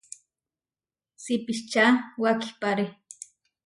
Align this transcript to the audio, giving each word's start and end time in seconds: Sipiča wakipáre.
Sipiča 1.23 1.85
wakipáre. 2.21 2.85